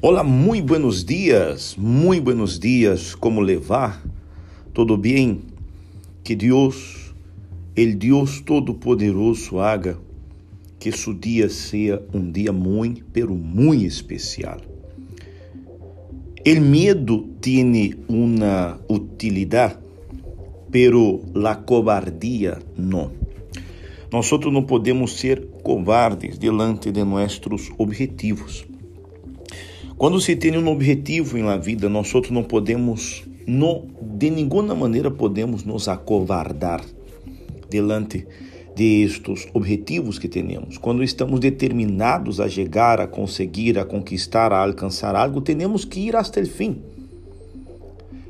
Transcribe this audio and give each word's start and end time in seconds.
Olá, 0.00 0.22
muito 0.22 0.64
buenos 0.64 1.04
dias, 1.04 1.74
muito 1.76 2.22
buenos 2.22 2.56
dias, 2.56 3.16
como 3.16 3.40
levar? 3.40 4.00
Tudo 4.72 4.96
bem? 4.96 5.40
Que 6.22 6.36
Deus, 6.36 7.12
el 7.74 7.96
Deus 7.96 8.40
Todo-Poderoso, 8.40 9.58
haga 9.58 9.98
que 10.78 10.92
su 10.92 11.12
dia 11.12 11.50
seja 11.50 12.00
um 12.14 12.30
dia 12.30 12.52
muito, 12.52 13.04
pero 13.12 13.34
muito 13.34 13.86
especial. 13.86 14.60
El 16.44 16.60
medo 16.60 17.26
tiene 17.40 17.96
uma 18.08 18.78
utilidade, 18.88 19.78
pero 20.70 21.22
la 21.34 21.56
cobardía 21.56 22.60
não. 22.76 23.10
Nós 24.12 24.30
não 24.30 24.62
podemos 24.62 25.18
ser 25.18 25.44
covardes 25.64 26.38
diante 26.38 26.92
de 26.92 27.02
nossos 27.02 27.72
objetivos. 27.76 28.67
Quando 29.98 30.20
se 30.20 30.36
tem 30.36 30.56
um 30.56 30.68
objetivo 30.68 31.36
la 31.38 31.56
vida, 31.56 31.88
nós 31.88 32.12
não 32.30 32.44
podemos, 32.44 33.24
não, 33.44 33.84
de 34.00 34.30
nenhuma 34.30 34.72
maneira 34.72 35.10
podemos 35.10 35.64
nos 35.64 35.88
acovardar 35.88 36.84
diante 37.68 38.24
de 38.76 39.02
estes 39.02 39.48
objetivos 39.52 40.16
que 40.16 40.28
temos. 40.28 40.78
Quando 40.78 41.02
estamos 41.02 41.40
determinados 41.40 42.38
a 42.38 42.48
chegar, 42.48 43.00
a 43.00 43.08
conseguir, 43.08 43.76
a 43.76 43.84
conquistar, 43.84 44.52
a 44.52 44.62
alcançar 44.62 45.16
algo, 45.16 45.40
temos 45.40 45.84
que 45.84 45.98
ir 45.98 46.14
até 46.14 46.42
o 46.42 46.46
fim. 46.46 46.80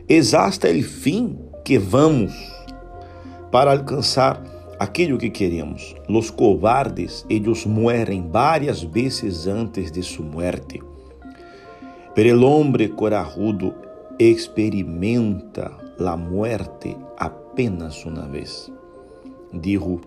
É 0.09 0.21
hasta 0.21 0.71
o 0.71 0.83
fim 0.83 1.37
que 1.67 1.77
vamos 1.77 2.33
para 3.53 3.73
alcançar 3.73 4.43
aquilo 4.79 5.19
que 5.19 5.29
queremos. 5.29 5.95
Los 6.09 6.31
cobardes, 6.31 7.27
eles 7.29 7.67
mueren 7.67 8.31
várias 8.33 8.83
vezes 8.83 9.47
antes 9.47 9.93
de 9.93 10.03
sua 10.03 10.25
muerte. 10.25 10.81
Pero 12.19 12.75
el 12.77 12.95
corajudo 12.97 13.77
experimenta 14.19 15.79
la 15.99 16.17
muerte 16.17 16.97
apenas 17.17 18.05
uma 18.05 18.27
vez, 18.27 18.73
dijo 19.53 20.01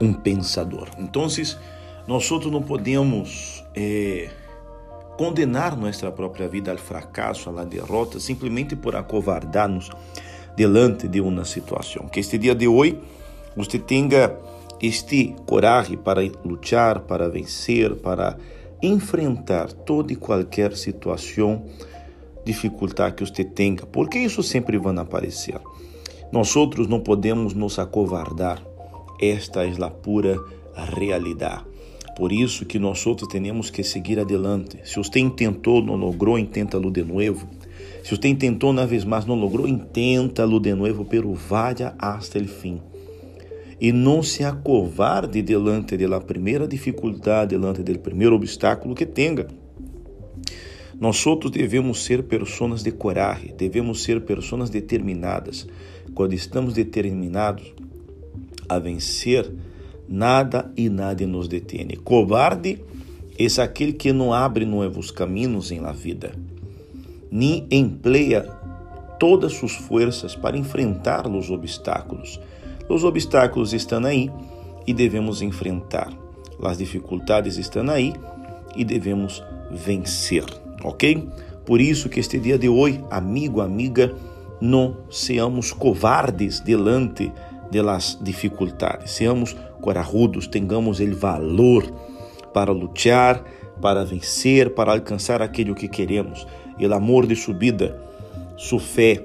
um 0.00 0.12
pensador. 0.12 0.88
Então, 0.98 1.28
nós 2.08 2.28
não 2.50 2.62
podemos 2.62 3.64
eh, 3.76 4.28
condenar 5.16 5.76
nossa 5.76 6.10
própria 6.10 6.48
vida 6.48 6.72
ao 6.72 6.78
fracasso, 6.78 7.48
à 7.56 7.64
derrota, 7.64 8.18
simplesmente 8.18 8.74
por 8.74 8.96
acovardar-nos 8.96 9.88
delante 10.56 11.06
de 11.06 11.20
uma 11.20 11.44
situação. 11.44 12.08
Que 12.08 12.18
este 12.18 12.38
dia 12.38 12.56
de 12.56 12.66
hoje 12.66 12.98
você 13.56 13.78
tenha 13.78 14.34
este 14.82 15.36
coragem 15.46 15.96
para 15.96 16.22
lutar, 16.44 17.02
para 17.02 17.28
vencer, 17.28 17.94
para 17.94 18.36
enfrentar 18.82 19.72
toda 19.72 20.12
e 20.12 20.16
qualquer 20.16 20.76
situação, 20.76 21.64
dificuldade 22.44 23.16
que 23.16 23.24
você 23.24 23.44
tenha, 23.44 23.76
porque 23.92 24.18
isso 24.18 24.42
sempre 24.42 24.78
vai 24.78 24.96
aparecer. 24.96 25.60
Nós 26.32 26.54
outros 26.56 26.86
não 26.86 27.00
podemos 27.00 27.54
nos 27.54 27.78
acovardar. 27.78 28.62
Esta 29.20 29.66
é 29.66 29.72
a 29.82 29.90
pura 29.90 30.38
realidade. 30.96 31.64
Por 32.16 32.32
isso 32.32 32.64
que 32.64 32.78
nós 32.78 33.06
outros 33.06 33.28
temos 33.28 33.70
que 33.70 33.82
seguir 33.82 34.18
adelante. 34.18 34.78
Se 34.84 34.96
você 34.96 35.28
tentou, 35.30 35.82
não 35.82 35.96
logrou, 35.96 36.38
intenta-lo 36.38 36.90
de 36.90 37.02
novo. 37.02 37.48
Se 38.04 38.16
você 38.16 38.34
tentou 38.34 38.70
uma 38.70 38.86
vez 38.86 39.04
mais, 39.04 39.26
não 39.26 39.34
logrou, 39.34 39.66
intenta-lo 39.66 40.60
de 40.60 40.74
novo, 40.74 41.04
pero 41.04 41.32
vaya 41.34 41.94
hasta 41.98 42.38
el 42.38 42.48
fim 42.48 42.80
e 43.80 43.92
não 43.92 44.22
se 44.22 44.44
acovarde 44.44 45.40
delante 45.40 45.96
da 45.96 46.20
primeira 46.20 46.68
dificuldade, 46.68 47.56
delante 47.56 47.82
do 47.82 47.98
primeiro 47.98 48.36
obstáculo 48.36 48.94
que 48.94 49.06
tenha. 49.06 49.46
Nós 51.00 51.26
outros 51.26 51.50
devemos 51.50 52.04
ser 52.04 52.24
pessoas 52.24 52.82
de 52.82 52.92
coragem, 52.92 53.54
devemos 53.56 54.02
ser 54.02 54.20
pessoas 54.20 54.68
determinadas. 54.68 55.66
Quando 56.14 56.34
estamos 56.34 56.74
determinados 56.74 57.72
a 58.68 58.78
vencer, 58.78 59.50
nada 60.06 60.70
e 60.76 60.90
nada 60.90 61.26
nos 61.26 61.48
detém. 61.48 61.88
Covarde 62.04 62.80
é 63.38 63.62
aquele 63.62 63.94
que 63.94 64.12
não 64.12 64.34
abre 64.34 64.66
novos 64.66 65.10
caminhos 65.10 65.70
em 65.70 65.80
la 65.80 65.92
vida, 65.92 66.32
nem 67.30 67.66
emplea 67.70 68.42
todas 69.18 69.54
suas 69.54 69.72
forças 69.72 70.36
para 70.36 70.58
enfrentar 70.58 71.26
os 71.26 71.50
obstáculos 71.50 72.38
os 72.88 73.04
obstáculos 73.04 73.72
estão 73.72 74.04
aí 74.04 74.30
e 74.86 74.92
devemos 74.92 75.42
enfrentar. 75.42 76.12
As 76.62 76.78
dificuldades 76.78 77.56
estão 77.56 77.88
aí 77.90 78.12
e 78.76 78.84
devemos 78.84 79.42
vencer, 79.70 80.44
ok? 80.82 81.28
Por 81.64 81.80
isso 81.80 82.08
que 82.08 82.20
este 82.20 82.38
dia 82.38 82.58
de 82.58 82.68
hoje, 82.68 83.02
amigo, 83.10 83.60
amiga, 83.60 84.14
não 84.60 84.96
seamos 85.10 85.72
covardes 85.72 86.60
delante 86.60 87.32
das 87.70 88.18
dificuldades, 88.20 89.12
seamos 89.12 89.56
corajudos, 89.80 90.46
tenhamos 90.46 91.00
o 91.00 91.16
valor 91.16 91.84
para 92.52 92.72
lutar, 92.72 93.42
para 93.80 94.04
vencer, 94.04 94.74
para 94.74 94.92
alcançar 94.92 95.40
aquilo 95.40 95.74
que 95.74 95.88
queremos. 95.88 96.46
O 96.78 96.94
amor 96.94 97.26
de 97.26 97.36
sua 97.36 97.54
vida, 97.54 98.02
sua 98.56 98.80
fé, 98.80 99.22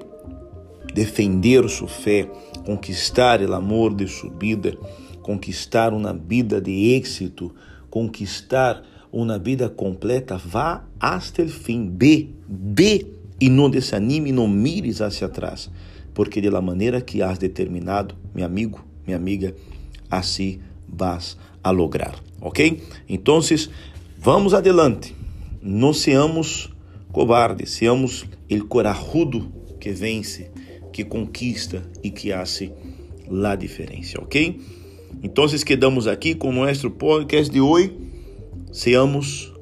defender 0.96 1.68
sua 1.68 1.86
fé, 1.86 2.26
conquistar 2.64 3.42
o 3.42 3.52
amor 3.52 3.94
de 3.94 4.08
sua 4.08 4.30
vida, 4.30 4.74
conquistar 5.20 5.92
uma 5.92 6.14
vida 6.14 6.58
de 6.58 6.94
êxito, 6.94 7.54
conquistar 7.90 8.82
uma 9.12 9.38
vida 9.38 9.68
completa, 9.68 10.38
vá 10.38 10.86
até 10.98 11.42
o 11.42 11.48
fim, 11.50 11.94
ve, 11.94 12.34
ve 12.48 13.06
e 13.38 13.50
não 13.50 13.68
desanime, 13.68 14.32
não 14.32 14.48
mires 14.48 15.02
hacia 15.02 15.26
atrás, 15.26 15.70
porque 16.14 16.40
de 16.40 16.48
la 16.48 16.62
maneira 16.62 17.02
que 17.02 17.20
has 17.20 17.36
determinado, 17.36 18.14
meu 18.34 18.46
amigo, 18.46 18.82
minha 19.06 19.18
amiga, 19.18 19.54
assim 20.10 20.60
vas 20.88 21.36
a 21.62 21.70
lograr, 21.70 22.14
ok? 22.40 22.82
Então, 23.06 23.40
vamos 24.16 24.54
adelante, 24.54 25.14
não 25.60 25.92
seamos 25.92 26.70
cobardes, 27.12 27.70
seamos 27.72 28.24
el 28.48 28.66
corajudo 28.66 29.52
que 29.78 29.90
vence 29.90 30.50
que 30.96 31.04
conquista 31.04 31.82
e 32.02 32.10
que 32.10 32.32
hace 32.32 32.72
la 33.28 33.54
diferença, 33.54 34.18
ok? 34.18 34.58
Então, 35.22 35.46
quedamos 35.46 36.06
aqui 36.06 36.34
com 36.34 36.50
nosso 36.50 36.90
podcast 36.90 37.52
de 37.52 37.60
hoje. 37.60 37.94
Seamos 38.72 39.52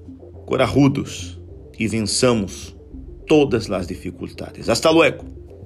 corajudos 0.47 1.41
e 1.77 1.89
vençamos 1.89 2.77
todas 3.27 3.69
as 3.69 3.89
dificuldades. 3.89 4.69
Hasta 4.69 4.91
luego. 4.91 5.25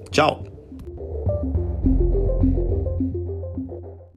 Tchau. 0.09 0.58